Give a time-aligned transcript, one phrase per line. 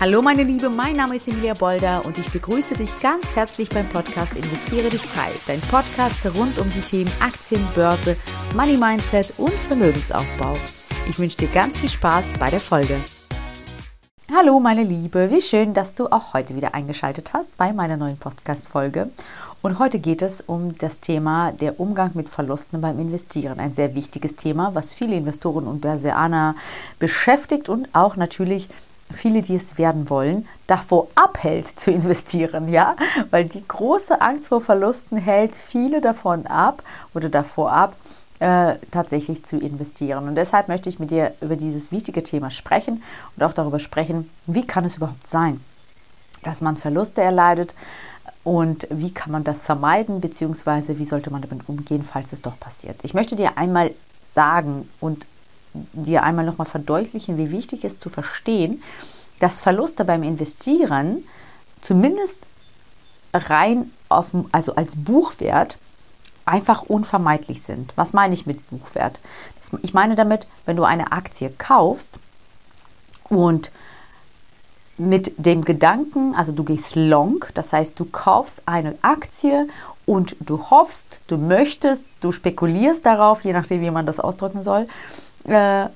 [0.00, 3.86] Hallo meine Liebe, mein Name ist Emilia Bolder und ich begrüße dich ganz herzlich beim
[3.86, 8.16] Podcast Investiere dich frei, dein Podcast rund um die Themen Aktien, Börse,
[8.56, 10.56] Money Mindset und Vermögensaufbau.
[11.06, 12.96] Ich wünsche dir ganz viel Spaß bei der Folge.
[14.34, 18.16] Hallo meine Liebe, wie schön, dass du auch heute wieder eingeschaltet hast bei meiner neuen
[18.16, 19.10] Podcast-Folge.
[19.60, 23.60] Und heute geht es um das Thema der Umgang mit Verlusten beim Investieren.
[23.60, 26.54] Ein sehr wichtiges Thema, was viele Investoren und Börsianer
[26.98, 28.70] beschäftigt und auch natürlich
[29.14, 32.96] viele, die es werden wollen, davor abhält zu investieren, ja,
[33.30, 36.82] weil die große Angst vor Verlusten hält viele davon ab
[37.14, 37.96] oder davor ab,
[38.40, 40.26] äh, tatsächlich zu investieren.
[40.26, 43.02] Und deshalb möchte ich mit dir über dieses wichtige Thema sprechen
[43.36, 45.60] und auch darüber sprechen, wie kann es überhaupt sein,
[46.42, 47.74] dass man Verluste erleidet
[48.42, 52.58] und wie kann man das vermeiden, beziehungsweise wie sollte man damit umgehen, falls es doch
[52.58, 52.96] passiert.
[53.02, 53.92] Ich möchte dir einmal
[54.32, 55.26] sagen und
[55.74, 58.82] dir einmal nochmal verdeutlichen, wie wichtig es ist zu verstehen,
[59.38, 61.24] dass Verluste beim Investieren
[61.80, 62.42] zumindest
[63.32, 65.78] rein auf, also als Buchwert
[66.44, 67.92] einfach unvermeidlich sind.
[67.96, 69.20] Was meine ich mit Buchwert?
[69.82, 72.18] Ich meine damit, wenn du eine Aktie kaufst
[73.28, 73.70] und
[74.98, 79.68] mit dem Gedanken, also du gehst long, das heißt, du kaufst eine Aktie
[80.04, 84.88] und du hoffst, du möchtest, du spekulierst darauf, je nachdem, wie man das ausdrücken soll,
[85.44, 85.86] äh,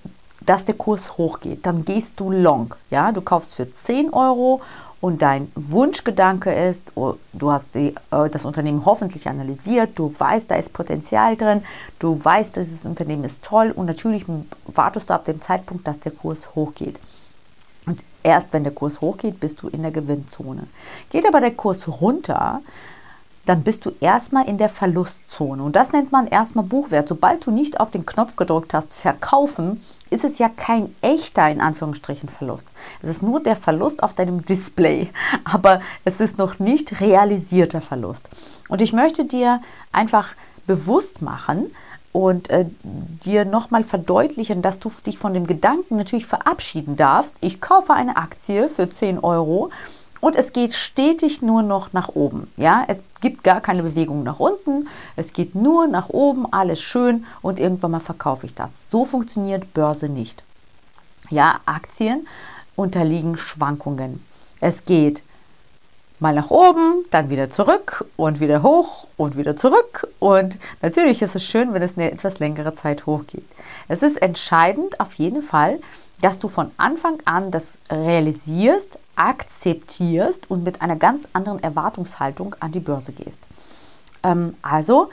[0.40, 1.64] dass der Kurs hochgeht.
[1.64, 2.74] Dann gehst du long.
[2.90, 3.12] Ja?
[3.12, 4.60] Du kaufst für 10 Euro
[5.00, 10.54] und dein Wunschgedanke ist, oh, du hast äh, das Unternehmen hoffentlich analysiert, du weißt, da
[10.54, 11.62] ist Potenzial drin,
[11.98, 14.24] du weißt, dieses Unternehmen ist toll und natürlich
[14.66, 16.98] wartest du ab dem Zeitpunkt, dass der Kurs hochgeht.
[17.86, 20.66] Und erst wenn der Kurs hochgeht, bist du in der Gewinnzone.
[21.10, 22.62] Geht aber der Kurs runter,
[23.46, 25.62] dann bist du erstmal in der Verlustzone.
[25.62, 27.08] Und das nennt man erstmal Buchwert.
[27.08, 31.60] Sobald du nicht auf den Knopf gedrückt hast, verkaufen, ist es ja kein echter, in
[31.60, 32.68] Anführungsstrichen, Verlust.
[33.02, 35.10] Es ist nur der Verlust auf deinem Display,
[35.44, 38.28] aber es ist noch nicht realisierter Verlust.
[38.68, 39.60] Und ich möchte dir
[39.92, 40.28] einfach
[40.66, 41.70] bewusst machen,
[42.14, 42.64] und äh,
[43.24, 47.38] dir nochmal verdeutlichen, dass du dich von dem Gedanken natürlich verabschieden darfst.
[47.40, 49.70] Ich kaufe eine Aktie für 10 Euro
[50.24, 52.50] und es geht stetig nur noch nach oben.
[52.56, 57.26] Ja, es gibt gar keine Bewegung nach unten, es geht nur nach oben, alles schön
[57.42, 58.80] und irgendwann mal verkaufe ich das.
[58.88, 60.42] So funktioniert Börse nicht.
[61.28, 62.26] Ja, Aktien
[62.74, 64.24] unterliegen Schwankungen.
[64.60, 65.22] Es geht
[66.20, 70.08] mal nach oben, dann wieder zurück und wieder hoch und wieder zurück.
[70.20, 73.44] Und natürlich ist es schön, wenn es eine etwas längere Zeit hochgeht.
[73.88, 75.80] Es ist entscheidend auf jeden Fall,
[76.24, 82.72] dass du von Anfang an das realisierst, akzeptierst und mit einer ganz anderen Erwartungshaltung an
[82.72, 83.42] die Börse gehst.
[84.22, 85.10] Ähm, also,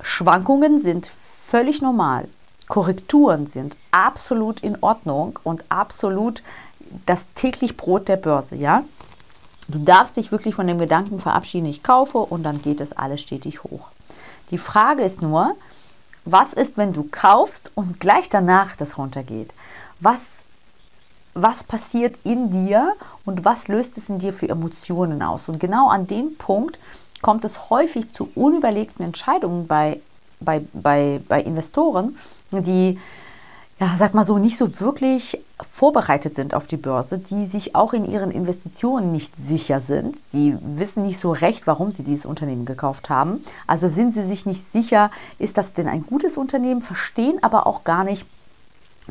[0.00, 2.26] Schwankungen sind völlig normal.
[2.66, 6.42] Korrekturen sind absolut in Ordnung und absolut
[7.06, 8.82] das täglich Brot der Börse, ja?
[9.68, 13.20] Du darfst dich wirklich von dem Gedanken verabschieden, ich kaufe und dann geht es alles
[13.20, 13.86] stetig hoch.
[14.50, 15.54] Die Frage ist nur,
[16.24, 19.54] was ist, wenn du kaufst und gleich danach das runtergeht?
[20.00, 20.42] Was
[21.42, 22.94] was passiert in dir
[23.24, 25.48] und was löst es in dir für Emotionen aus.
[25.48, 26.78] Und genau an dem Punkt
[27.22, 30.00] kommt es häufig zu unüberlegten Entscheidungen bei,
[30.40, 32.16] bei, bei, bei Investoren,
[32.52, 32.98] die,
[33.78, 37.92] ja, sag mal so, nicht so wirklich vorbereitet sind auf die Börse, die sich auch
[37.92, 40.16] in ihren Investitionen nicht sicher sind.
[40.28, 43.42] Sie wissen nicht so recht, warum sie dieses Unternehmen gekauft haben.
[43.66, 47.84] Also sind sie sich nicht sicher, ist das denn ein gutes Unternehmen, verstehen aber auch
[47.84, 48.26] gar nicht,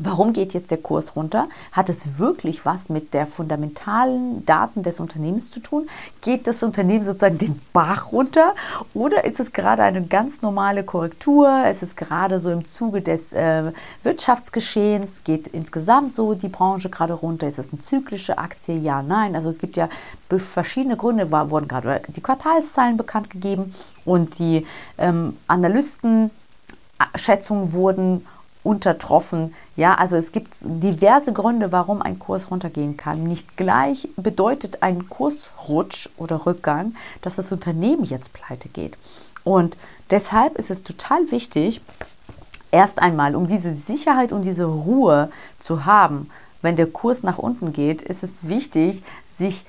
[0.00, 1.48] Warum geht jetzt der Kurs runter?
[1.72, 5.88] Hat es wirklich was mit der fundamentalen Daten des Unternehmens zu tun?
[6.20, 8.54] Geht das Unternehmen sozusagen den Bach runter?
[8.94, 11.66] Oder ist es gerade eine ganz normale Korrektur?
[11.66, 13.72] Ist es gerade so im Zuge des äh,
[14.04, 15.24] Wirtschaftsgeschehens?
[15.24, 17.48] Geht insgesamt so die Branche gerade runter?
[17.48, 18.78] Ist es eine zyklische Aktie?
[18.78, 19.34] Ja, nein.
[19.34, 19.88] Also es gibt ja
[20.28, 24.64] verschiedene Gründe, war, wurden gerade die Quartalszahlen bekannt gegeben und die
[24.96, 28.24] ähm, Analystenschätzungen wurden
[28.62, 29.54] untertroffen.
[29.76, 33.24] Ja, also es gibt diverse Gründe, warum ein Kurs runtergehen kann.
[33.24, 38.98] Nicht gleich bedeutet ein Kursrutsch oder Rückgang, dass das Unternehmen jetzt pleite geht.
[39.44, 39.76] Und
[40.10, 41.80] deshalb ist es total wichtig,
[42.70, 46.30] erst einmal, um diese Sicherheit und diese Ruhe zu haben,
[46.60, 49.02] wenn der Kurs nach unten geht, ist es wichtig,
[49.36, 49.64] sich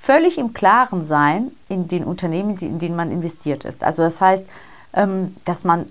[0.00, 3.82] völlig im Klaren sein in den Unternehmen, in denen man investiert ist.
[3.82, 4.46] Also das heißt,
[4.92, 5.90] ähm, dass man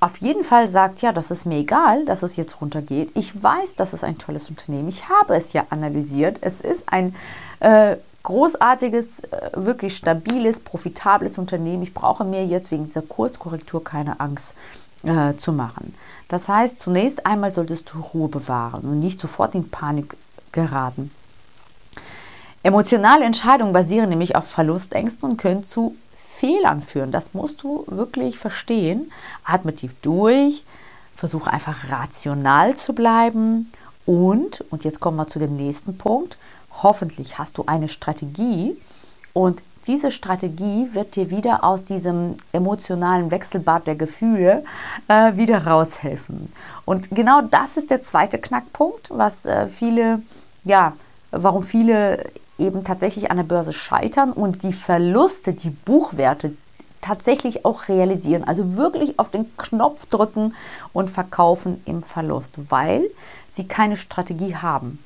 [0.00, 3.10] auf jeden Fall sagt, ja, das ist mir egal, dass es jetzt runtergeht.
[3.14, 4.88] Ich weiß, das ist ein tolles Unternehmen.
[4.88, 6.38] Ich habe es ja analysiert.
[6.42, 7.14] Es ist ein
[7.60, 11.82] äh, großartiges, äh, wirklich stabiles, profitables Unternehmen.
[11.82, 14.54] Ich brauche mir jetzt wegen dieser Kurskorrektur keine Angst
[15.02, 15.94] äh, zu machen.
[16.28, 20.16] Das heißt, zunächst einmal solltest du Ruhe bewahren und nicht sofort in Panik
[20.52, 21.10] geraten.
[22.62, 25.94] Emotionale Entscheidungen basieren nämlich auf Verlustängsten und können zu
[26.36, 27.12] Fehlern führen.
[27.12, 29.10] Das musst du wirklich verstehen.
[29.44, 30.64] Atme tief durch,
[31.14, 33.72] versuche einfach rational zu bleiben
[34.04, 36.36] und, und jetzt kommen wir zu dem nächsten Punkt,
[36.82, 38.76] hoffentlich hast du eine Strategie
[39.32, 44.64] und diese Strategie wird dir wieder aus diesem emotionalen Wechselbad der Gefühle
[45.08, 46.52] äh, wieder raushelfen.
[46.84, 50.22] Und genau das ist der zweite Knackpunkt, was äh, viele,
[50.64, 50.92] ja,
[51.30, 52.24] warum viele
[52.58, 56.52] eben tatsächlich an der Börse scheitern und die Verluste, die Buchwerte
[57.00, 58.44] tatsächlich auch realisieren.
[58.44, 60.54] Also wirklich auf den Knopf drücken
[60.92, 63.04] und verkaufen im Verlust, weil
[63.50, 64.98] sie keine Strategie haben.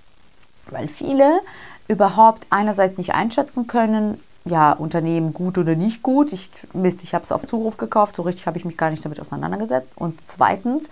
[0.71, 1.41] Weil viele
[1.89, 6.33] überhaupt einerseits nicht einschätzen können, ja, Unternehmen gut oder nicht gut.
[6.33, 9.05] Ich, Mist, ich habe es auf Zuruf gekauft, so richtig habe ich mich gar nicht
[9.05, 9.95] damit auseinandergesetzt.
[9.99, 10.89] Und zweitens,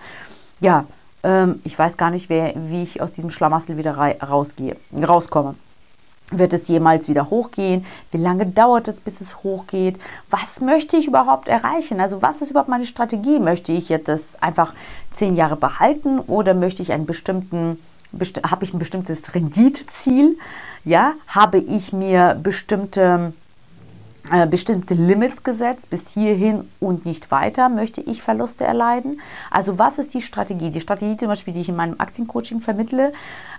[0.61, 0.85] ja,
[1.23, 5.55] ähm, ich weiß gar nicht, wer, wie ich aus diesem Schlamassel wieder rausgehe, rauskomme.
[6.31, 7.87] Wird es jemals wieder hochgehen?
[8.11, 9.99] Wie lange dauert es, bis es hochgeht?
[10.29, 12.01] Was möchte ich überhaupt erreichen?
[12.01, 13.39] Also was ist überhaupt meine Strategie?
[13.39, 14.75] Möchte ich jetzt das einfach
[15.11, 17.79] zehn Jahre behalten oder möchte ich einen bestimmten,
[18.13, 20.37] besti habe ich ein bestimmtes Renditeziel?
[20.85, 23.33] Ja, habe ich mir bestimmte
[24.31, 29.21] äh, bestimmte Limits gesetzt, bis hierhin und nicht weiter möchte ich Verluste erleiden.
[29.51, 30.69] Also was ist die Strategie?
[30.69, 33.15] Die Strategie zum Beispiel, die ich in meinem Aktiencoaching vermittle,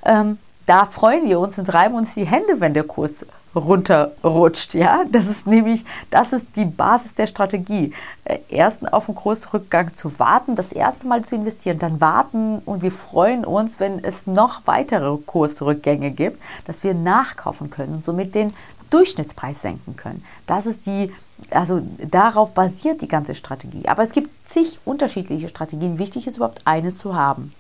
[0.05, 0.37] ähm,
[0.69, 3.25] da freuen wir uns und reiben uns die Hände, wenn der Kurs
[3.55, 4.75] runterrutscht.
[4.75, 7.91] Ja, das ist nämlich, das ist die Basis der Strategie.
[8.23, 12.83] Äh, erst auf den Kursrückgang zu warten, das erste Mal zu investieren, dann warten und
[12.83, 18.35] wir freuen uns, wenn es noch weitere Kursrückgänge gibt, dass wir nachkaufen können und somit
[18.35, 18.53] den
[18.91, 20.23] Durchschnittspreis senken können.
[20.45, 21.11] Das ist die,
[21.49, 23.87] also darauf basiert die ganze Strategie.
[23.87, 25.97] Aber es gibt zig unterschiedliche Strategien.
[25.97, 27.55] Wichtig ist überhaupt eine zu haben.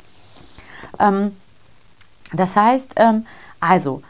[0.99, 1.31] Ähm,
[2.33, 3.25] das heißt, ähm,
[3.59, 4.01] also,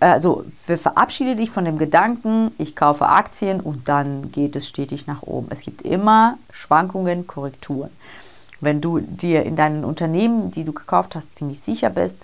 [0.00, 5.22] also verabschiede dich von dem Gedanken, ich kaufe Aktien und dann geht es stetig nach
[5.22, 5.48] oben.
[5.50, 7.90] Es gibt immer Schwankungen, Korrekturen.
[8.60, 12.18] Wenn du dir in deinen Unternehmen, die du gekauft hast, ziemlich sicher bist,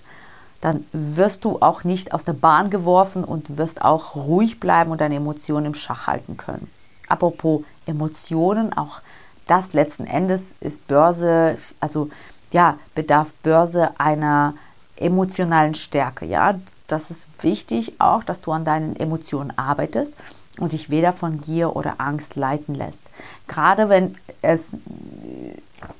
[0.59, 5.01] dann wirst du auch nicht aus der Bahn geworfen und wirst auch ruhig bleiben und
[5.01, 6.69] deine Emotionen im Schach halten können.
[7.07, 9.01] Apropos Emotionen, auch
[9.47, 12.09] das letzten Endes ist Börse, also
[12.51, 14.53] ja, bedarf Börse einer
[14.97, 16.25] emotionalen Stärke.
[16.25, 20.13] Ja, das ist wichtig auch, dass du an deinen Emotionen arbeitest
[20.59, 23.03] und dich weder von Gier oder Angst leiten lässt.
[23.47, 24.67] Gerade wenn es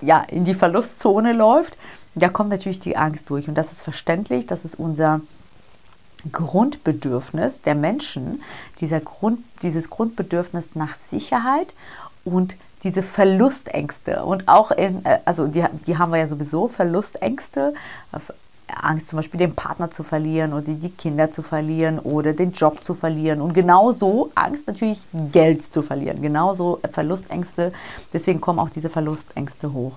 [0.01, 1.77] ja in die Verlustzone läuft,
[2.15, 5.21] da kommt natürlich die Angst durch und das ist verständlich, das ist unser
[6.31, 8.43] Grundbedürfnis der Menschen,
[8.79, 11.73] dieser Grund, dieses Grundbedürfnis nach Sicherheit
[12.25, 17.73] und diese Verlustängste und auch in, äh, also die, die haben wir ja sowieso, Verlustängste,
[18.81, 22.83] Angst zum Beispiel den Partner zu verlieren oder die Kinder zu verlieren oder den Job
[22.83, 25.01] zu verlieren und genauso Angst natürlich
[25.31, 27.73] Geld zu verlieren, genauso Verlustängste,
[28.13, 29.93] deswegen kommen auch diese Verlustängste hoch.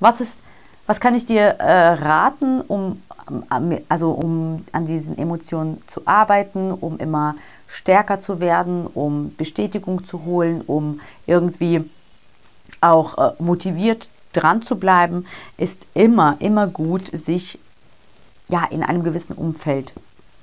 [0.00, 0.40] Was ist,
[0.86, 3.02] was kann ich dir äh, raten, um,
[3.88, 7.36] also um an diesen Emotionen zu arbeiten, um immer
[7.68, 11.88] stärker zu werden, um Bestätigung zu holen, um irgendwie
[12.80, 15.26] auch äh, motiviert dran zu bleiben,
[15.56, 17.58] ist immer, immer gut, sich
[18.48, 19.92] ja in einem gewissen Umfeld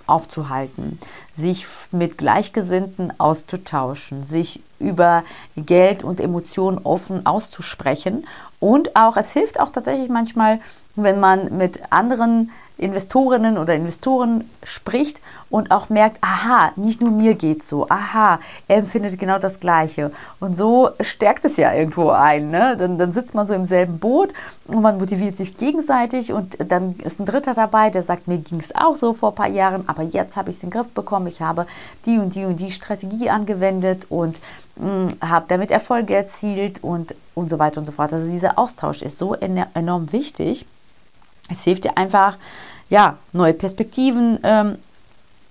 [0.07, 0.99] aufzuhalten,
[1.35, 5.23] sich mit Gleichgesinnten auszutauschen, sich über
[5.57, 8.25] Geld und Emotionen offen auszusprechen.
[8.59, 10.59] Und auch, es hilft auch tatsächlich manchmal,
[10.95, 17.35] wenn man mit anderen Investorinnen oder Investoren spricht und auch merkt, aha, nicht nur mir
[17.35, 20.11] geht so, aha, er empfindet genau das Gleiche.
[20.39, 22.49] Und so stärkt es ja irgendwo ein.
[22.49, 22.75] Ne?
[22.77, 24.33] Dann, dann sitzt man so im selben Boot
[24.67, 28.59] und man motiviert sich gegenseitig und dann ist ein Dritter dabei, der sagt, mir ging
[28.59, 30.89] es auch so vor ein paar Jahren, aber jetzt habe ich es in den Griff
[30.89, 31.65] bekommen, ich habe
[32.05, 34.39] die und die und die Strategie angewendet und
[34.79, 38.13] hm, habe damit Erfolge erzielt und, und so weiter und so fort.
[38.13, 40.65] Also dieser Austausch ist so enorm wichtig.
[41.49, 42.37] Es hilft dir einfach,
[42.89, 44.77] ja, neue Perspektiven ähm,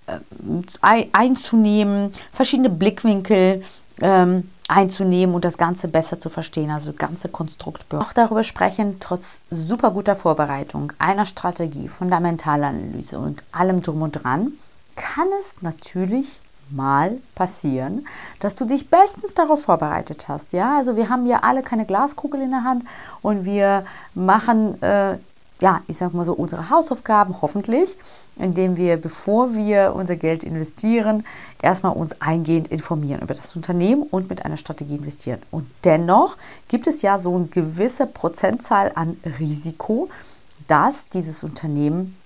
[0.06, 3.62] äh, einzunehmen, verschiedene Blickwinkel
[4.02, 7.92] ähm, einzunehmen und das Ganze besser zu verstehen, also ganze Konstrukt.
[7.94, 14.12] Auch darüber sprechen, trotz super guter Vorbereitung, einer Strategie, fundamentaler Analyse und allem drum und
[14.12, 14.52] dran,
[14.96, 18.06] kann es natürlich mal passieren,
[18.40, 20.52] dass du dich bestens darauf vorbereitet hast.
[20.52, 22.84] Ja, also wir haben ja alle keine Glaskugel in der Hand
[23.22, 23.84] und wir
[24.14, 25.18] machen äh,
[25.60, 27.96] ja, ich sag mal so, unsere Hausaufgaben hoffentlich,
[28.36, 31.24] indem wir, bevor wir unser Geld investieren,
[31.62, 35.40] erstmal uns eingehend informieren über das Unternehmen und mit einer Strategie investieren.
[35.50, 36.36] Und dennoch
[36.68, 40.10] gibt es ja so eine gewisse Prozentzahl an Risiko,
[40.68, 42.16] dass dieses Unternehmen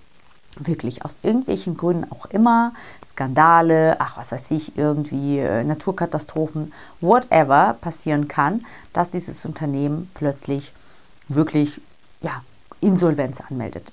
[0.59, 2.73] wirklich aus irgendwelchen Gründen auch immer,
[3.07, 10.73] Skandale, ach was weiß ich, irgendwie äh, Naturkatastrophen, whatever passieren kann, dass dieses Unternehmen plötzlich
[11.29, 11.81] wirklich
[12.21, 12.43] ja,
[12.81, 13.93] Insolvenz anmeldet.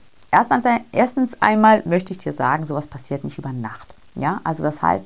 [0.91, 3.93] Erstens, einmal möchte ich dir sagen, sowas passiert nicht über Nacht.
[4.15, 5.05] Ja, also das heißt,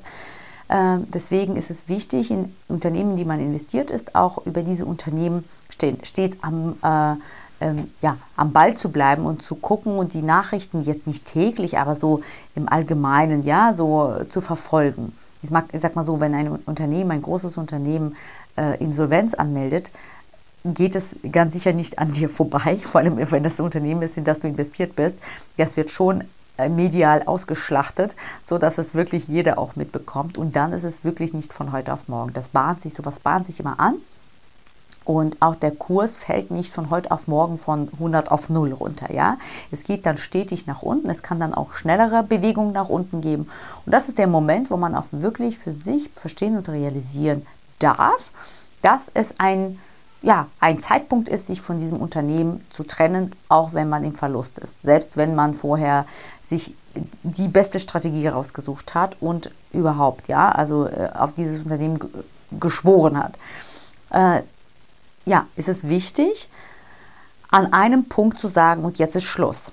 [0.68, 5.44] äh, deswegen ist es wichtig, in Unternehmen, die man investiert ist, auch über diese Unternehmen
[5.70, 7.16] stets am äh,
[7.62, 11.78] ähm, ja, am Ball zu bleiben und zu gucken und die Nachrichten jetzt nicht täglich,
[11.78, 12.22] aber so
[12.56, 15.12] im Allgemeinen, ja, so zu verfolgen.
[15.42, 18.16] Ich, mag, ich sag mal so, wenn ein Unternehmen, ein großes Unternehmen
[18.56, 19.92] äh, Insolvenz anmeldet,
[20.64, 24.24] geht es ganz sicher nicht an dir vorbei, vor allem wenn das Unternehmen ist, in
[24.24, 25.18] das du investiert bist.
[25.56, 26.24] Das wird schon
[26.58, 28.14] äh, medial ausgeschlachtet,
[28.44, 30.38] sodass es wirklich jeder auch mitbekommt.
[30.38, 32.32] Und dann ist es wirklich nicht von heute auf morgen.
[32.32, 33.94] Das bahnt sich, sowas bahnt sich immer an.
[35.04, 39.12] Und auch der Kurs fällt nicht von heute auf morgen von 100 auf 0 runter.
[39.12, 39.38] Ja?
[39.70, 41.10] Es geht dann stetig nach unten.
[41.10, 43.48] Es kann dann auch schnellere Bewegungen nach unten geben.
[43.84, 47.46] Und das ist der Moment, wo man auch wirklich für sich verstehen und realisieren
[47.80, 48.30] darf,
[48.80, 49.78] dass es ein,
[50.22, 54.58] ja, ein Zeitpunkt ist, sich von diesem Unternehmen zu trennen, auch wenn man im Verlust
[54.58, 54.82] ist.
[54.82, 56.06] Selbst wenn man vorher
[56.42, 56.74] sich
[57.22, 61.98] die beste Strategie rausgesucht hat und überhaupt, ja, also äh, auf dieses Unternehmen
[62.60, 63.34] geschworen hat.
[64.10, 64.42] Äh,
[65.24, 66.48] ja, ist es wichtig,
[67.50, 69.72] an einem Punkt zu sagen, und jetzt ist Schluss.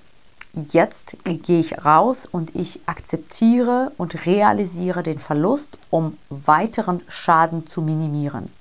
[0.54, 7.82] Jetzt gehe ich raus und ich akzeptiere und realisiere den Verlust, um weiteren Schaden zu
[7.82, 8.52] minimieren.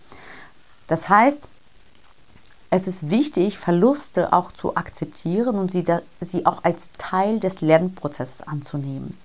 [0.86, 1.48] Das heißt,
[2.70, 7.60] es ist wichtig, Verluste auch zu akzeptieren und sie, da, sie auch als Teil des
[7.60, 9.16] Lernprozesses anzunehmen.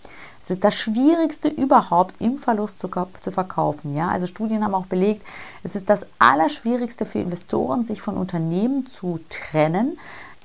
[0.42, 3.96] Es ist das Schwierigste überhaupt, im Verlust zu, zu verkaufen.
[3.96, 4.10] Ja?
[4.10, 5.26] Also Studien haben auch belegt,
[5.64, 9.98] es ist das Allerschwierigste für Investoren, sich von Unternehmen zu trennen,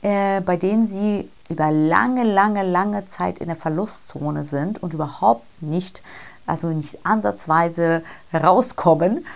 [0.03, 5.45] äh, bei denen sie über lange, lange, lange Zeit in der Verlustzone sind und überhaupt
[5.63, 6.03] nicht,
[6.47, 8.03] also nicht ansatzweise
[8.33, 9.27] rauskommen,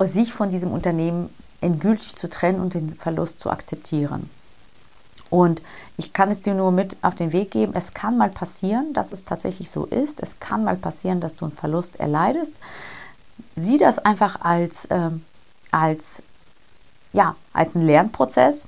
[0.00, 4.30] sich von diesem Unternehmen endgültig zu trennen und den Verlust zu akzeptieren.
[5.30, 5.62] Und
[5.96, 7.72] ich kann es dir nur mit auf den Weg geben.
[7.74, 10.20] Es kann mal passieren, dass es tatsächlich so ist.
[10.20, 12.54] Es kann mal passieren, dass du einen Verlust erleidest.
[13.54, 15.10] Sieh das einfach als, äh,
[15.70, 16.22] als,
[17.12, 18.66] ja, als einen Lernprozess.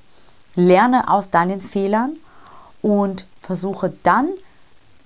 [0.55, 2.17] Lerne aus deinen Fehlern
[2.81, 4.29] und versuche dann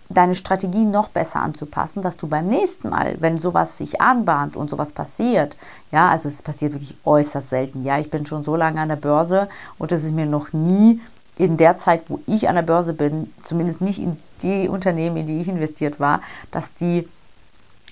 [0.09, 4.71] deine Strategie noch besser anzupassen, dass du beim nächsten Mal, wenn sowas sich anbahnt und
[4.71, 5.57] sowas passiert,
[5.91, 8.97] ja, also es passiert wirklich äußerst selten, ja, ich bin schon so lange an der
[8.97, 9.49] Börse
[9.79, 11.01] und es ist mir noch nie
[11.37, 15.27] in der Zeit, wo ich an der Börse bin, zumindest nicht in die Unternehmen, in
[15.27, 16.21] die ich investiert war,
[16.51, 17.07] dass die,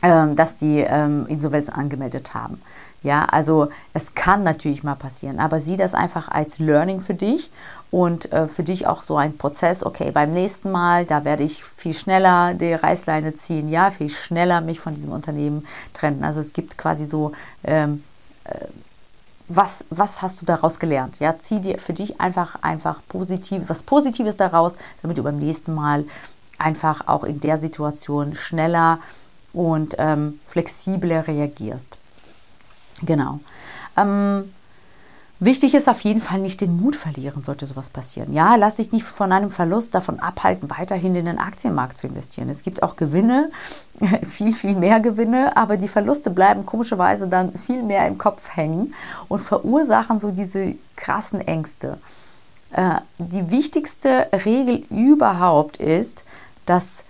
[0.02, 2.60] ähm, dass die ähm, Insolvenz angemeldet haben.
[3.04, 7.50] Ja, also es kann natürlich mal passieren, aber sieh das einfach als Learning für dich
[7.90, 9.84] und äh, für dich auch so ein Prozess.
[9.84, 14.62] Okay, beim nächsten Mal, da werde ich viel schneller die Reißleine ziehen, ja, viel schneller
[14.62, 16.24] mich von diesem Unternehmen trennen.
[16.24, 17.32] Also es gibt quasi so
[17.62, 18.02] ähm,
[18.44, 18.54] äh,
[19.48, 21.20] was, was hast du daraus gelernt?
[21.20, 25.74] Ja, zieh dir für dich einfach, einfach positiv, was Positives daraus, damit du beim nächsten
[25.74, 26.06] Mal
[26.56, 28.98] einfach auch in der Situation schneller
[29.52, 31.98] und ähm, flexibler reagierst.
[33.02, 33.40] Genau.
[33.96, 34.44] Ähm,
[35.40, 38.32] Wichtig ist auf jeden Fall nicht den Mut verlieren, sollte sowas passieren.
[38.32, 42.48] Ja, lass dich nicht von einem Verlust davon abhalten, weiterhin in den Aktienmarkt zu investieren.
[42.48, 43.50] Es gibt auch Gewinne,
[44.22, 48.94] viel, viel mehr Gewinne, aber die Verluste bleiben komischerweise dann viel mehr im Kopf hängen
[49.28, 51.98] und verursachen so diese krassen Ängste.
[52.70, 56.22] Äh, die wichtigste Regel überhaupt ist,
[56.64, 57.02] dass,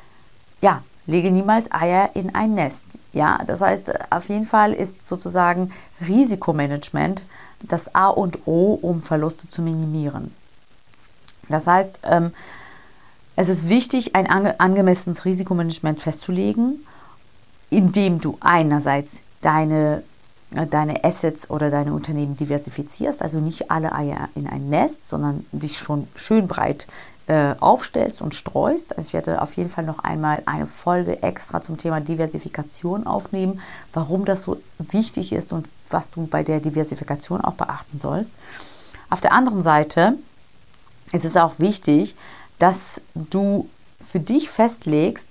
[0.62, 2.87] ja, lege niemals Eier in ein Nest.
[3.14, 5.73] Ja, das heißt, auf jeden Fall ist sozusagen
[6.04, 7.23] Risikomanagement
[7.62, 10.35] das A und O, um Verluste zu minimieren.
[11.49, 12.33] Das heißt, ähm,
[13.37, 16.85] es ist wichtig, ein ange angemessenes Risikomanagement festzulegen,
[17.71, 20.02] indem du einerseits deine,
[20.56, 25.47] äh, deine Assets oder deine Unternehmen diversifizierst, also nicht alle Eier in ein Nest, sondern
[25.52, 26.87] dich schon schön breit
[27.26, 28.97] äh, aufstellst und streust.
[28.97, 33.61] Also ich werde auf jeden Fall noch einmal eine Folge extra zum Thema Diversifikation aufnehmen,
[33.93, 38.33] warum das so wichtig ist und was du bei der Diversifikation auch beachten sollst.
[39.11, 40.19] Auf der anderen Seite
[41.12, 42.14] ist es auch wichtig,
[42.59, 43.69] dass du
[44.00, 45.31] für dich festlegst,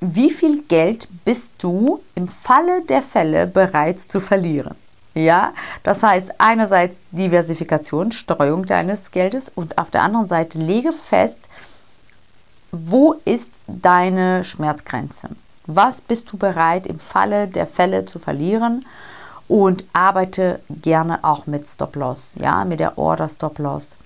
[0.00, 4.74] wie viel Geld bist du im Falle der Fälle bereit zu verlieren.
[5.14, 5.52] Ja,
[5.84, 11.48] das heißt einerseits Diversifikation, Streuung deines Geldes und auf der anderen Seite lege fest,
[12.72, 15.28] wo ist deine Schmerzgrenze?
[15.66, 18.84] Was bist du bereit im Falle der Fälle zu verlieren?
[19.46, 23.96] Und arbeite gerne auch mit Stop-Loss, ja, mit der Order Stop-Loss.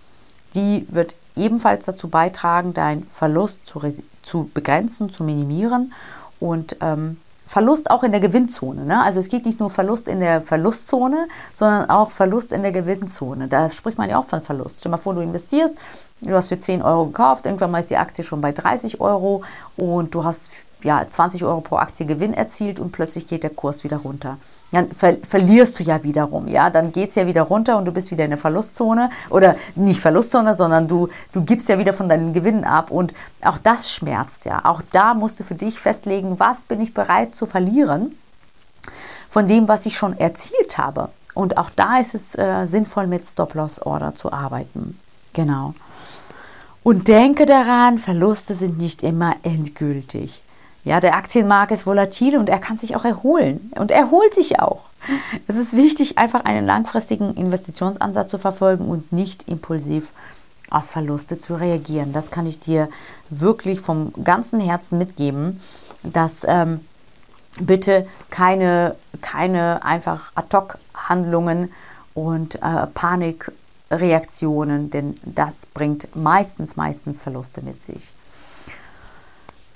[0.54, 3.80] Die wird ebenfalls dazu beitragen, deinen Verlust zu,
[4.22, 5.92] zu begrenzen, zu minimieren
[6.40, 8.84] und ähm, Verlust auch in der Gewinnzone.
[8.84, 9.02] Ne?
[9.02, 13.48] Also es geht nicht nur Verlust in der Verlustzone, sondern auch Verlust in der Gewinnzone.
[13.48, 14.80] Da spricht man ja auch von Verlust.
[14.80, 15.74] Stell mal vor, du investierst,
[16.20, 19.42] du hast für 10 Euro gekauft, irgendwann mal ist die Aktie schon bei 30 Euro
[19.78, 20.50] und du hast
[20.82, 24.36] ja, 20 Euro pro Aktie Gewinn erzielt und plötzlich geht der Kurs wieder runter.
[24.70, 27.92] Dann ver verlierst du ja wiederum, ja, dann geht es ja wieder runter und du
[27.92, 32.08] bist wieder in der Verlustzone oder nicht Verlustzone, sondern du, du gibst ja wieder von
[32.08, 34.64] deinen Gewinnen ab und auch das schmerzt ja.
[34.64, 38.14] Auch da musst du für dich festlegen, was bin ich bereit zu verlieren
[39.30, 41.08] von dem, was ich schon erzielt habe.
[41.34, 44.98] Und auch da ist es äh, sinnvoll, mit Stop-Loss-Order zu arbeiten.
[45.32, 45.74] Genau.
[46.82, 50.42] Und denke daran, Verluste sind nicht immer endgültig.
[50.88, 53.70] Ja, der Aktienmarkt ist volatil und er kann sich auch erholen.
[53.76, 54.84] Und er erholt sich auch.
[55.46, 60.12] Es ist wichtig, einfach einen langfristigen Investitionsansatz zu verfolgen und nicht impulsiv
[60.70, 62.14] auf Verluste zu reagieren.
[62.14, 62.88] Das kann ich dir
[63.28, 65.60] wirklich vom ganzen Herzen mitgeben,
[66.04, 66.80] dass ähm,
[67.60, 71.70] bitte keine, keine einfach Ad-Hoc-Handlungen
[72.14, 78.14] und äh, Panikreaktionen, denn das bringt meistens, meistens Verluste mit sich.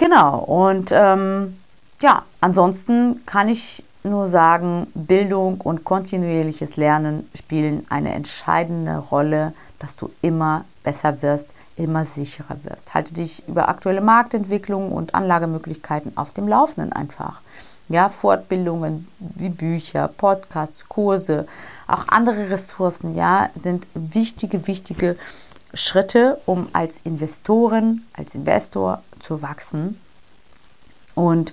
[0.02, 1.58] Genau, und ähm,
[2.00, 9.94] ja, ansonsten kann ich nur sagen, Bildung und kontinuierliches Lernen spielen eine entscheidende Rolle, dass
[9.94, 12.94] du immer besser wirst, immer sicherer wirst.
[12.94, 17.40] Halte dich über aktuelle Marktentwicklungen und Anlagemöglichkeiten auf dem Laufenden einfach.
[17.88, 21.46] Ja, Fortbildungen wie Bücher, Podcasts, Kurse,
[21.86, 25.16] auch andere Ressourcen, ja, sind wichtige, wichtige
[25.74, 29.98] Schritte, um als Investoren, als Investor zu wachsen.
[31.14, 31.52] Und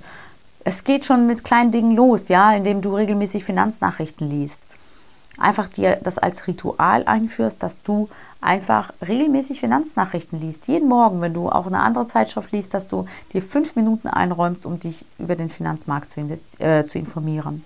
[0.63, 4.61] es geht schon mit kleinen Dingen los, ja, indem du regelmäßig Finanznachrichten liest.
[5.37, 8.09] Einfach dir das als Ritual einführst, dass du
[8.41, 10.67] einfach regelmäßig Finanznachrichten liest.
[10.67, 14.65] Jeden Morgen, wenn du auch eine andere Zeitschrift liest, dass du dir fünf Minuten einräumst,
[14.65, 16.21] um dich über den Finanzmarkt zu,
[16.59, 17.65] äh, zu informieren.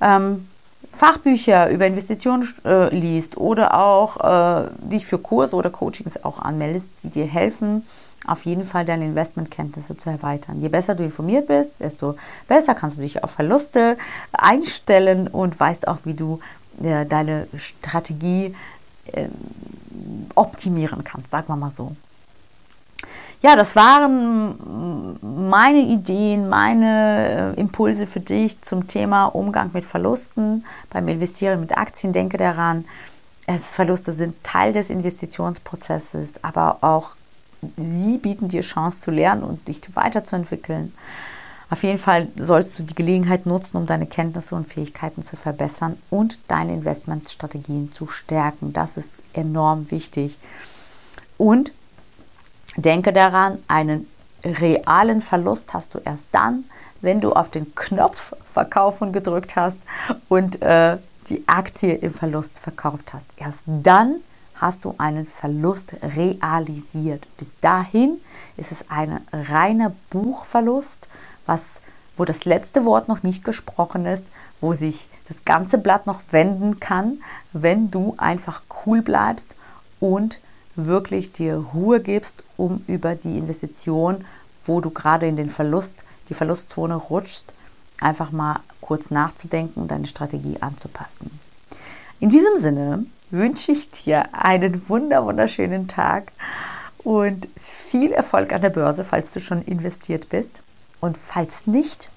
[0.00, 0.48] Ähm,
[0.90, 7.02] Fachbücher über Investitionen äh, liest oder auch äh, dich für Kurse oder Coachings auch anmeldest,
[7.02, 7.84] die dir helfen,
[8.26, 10.60] auf jeden Fall deine Investmentkenntnisse zu erweitern.
[10.60, 12.16] Je besser du informiert bist, desto
[12.48, 13.96] besser kannst du dich auf Verluste
[14.32, 16.40] einstellen und weißt auch, wie du
[16.82, 18.54] äh, deine Strategie
[19.06, 19.28] äh,
[20.34, 21.96] optimieren kannst, sagen wir mal so.
[23.42, 30.64] Ja, das waren meine Ideen, meine äh, Impulse für dich zum Thema Umgang mit Verlusten
[30.90, 32.12] beim Investieren mit Aktien.
[32.12, 32.84] Denke daran,
[33.46, 37.16] es, Verluste sind Teil des Investitionsprozesses, aber auch
[37.76, 40.92] sie bieten dir Chance zu lernen und dich weiterzuentwickeln.
[41.70, 45.96] Auf jeden Fall sollst du die Gelegenheit nutzen, um deine Kenntnisse und Fähigkeiten zu verbessern
[46.10, 48.74] und deine Investmentstrategien zu stärken.
[48.74, 50.38] Das ist enorm wichtig.
[51.38, 51.72] Und
[52.76, 54.06] denke daran, einen
[54.44, 56.64] realen Verlust hast du erst dann,
[57.00, 59.78] wenn du auf den Knopf Verkaufen gedrückt hast
[60.28, 60.98] und äh,
[61.28, 63.28] die Aktie im Verlust verkauft hast.
[63.36, 64.16] Erst dann
[64.62, 67.26] hast du einen Verlust realisiert.
[67.36, 68.18] Bis dahin
[68.56, 71.08] ist es ein reiner Buchverlust,
[71.46, 71.80] was,
[72.16, 74.24] wo das letzte Wort noch nicht gesprochen ist,
[74.60, 77.20] wo sich das ganze Blatt noch wenden kann,
[77.52, 79.56] wenn du einfach cool bleibst
[79.98, 80.38] und
[80.76, 84.24] wirklich dir Ruhe gibst, um über die Investition,
[84.64, 87.52] wo du gerade in den Verlust, die Verlustzone rutschst,
[88.00, 91.36] einfach mal kurz nachzudenken und deine Strategie anzupassen.
[92.20, 96.32] In diesem Sinne wünsche ich dir einen wunder wunderschönen Tag
[96.98, 100.60] und viel Erfolg an der Börse, falls du schon investiert bist.
[101.00, 102.10] Und falls nicht,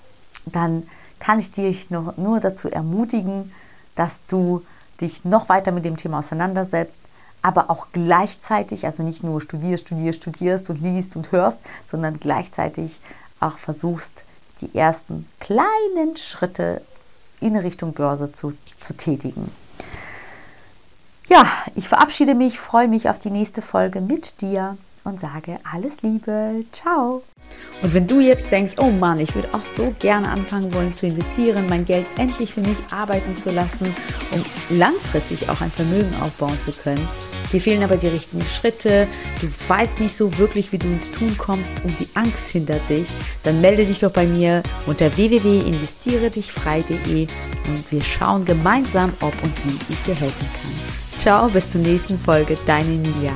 [0.46, 0.88] dann
[1.20, 3.52] kann ich dich nur, nur dazu ermutigen,
[3.96, 4.64] dass du
[5.02, 7.00] dich noch weiter mit dem Thema auseinandersetzt,
[7.42, 13.00] aber auch gleichzeitig, also nicht nur studierst, studierst, studierst und liest und hörst, sondern gleichzeitig
[13.40, 14.24] auch versuchst,
[14.62, 16.82] die ersten kleinen Schritte
[17.40, 19.52] in Richtung Börse zu, zu tätigen.
[21.28, 26.04] Ja, ich verabschiede mich, freue mich auf die nächste Folge mit dir und sage alles
[26.04, 26.64] Liebe.
[26.72, 27.24] Ciao.
[27.82, 31.08] Und wenn du jetzt denkst, oh Mann, ich würde auch so gerne anfangen wollen zu
[31.08, 33.94] investieren, mein Geld endlich für mich arbeiten zu lassen,
[34.32, 34.42] um
[34.78, 37.06] langfristig auch ein Vermögen aufbauen zu können,
[37.52, 39.08] dir fehlen aber die richtigen Schritte,
[39.42, 43.08] du weißt nicht so wirklich, wie du ins Tun kommst und die Angst hindert dich,
[43.44, 47.28] dann melde dich doch bei mir unter www.investieredichfrei.de
[47.68, 50.72] und wir schauen gemeinsam, ob und wie ich dir helfen kann.
[51.26, 53.32] Ciao, bis zur nächsten Folge, deine Emilia.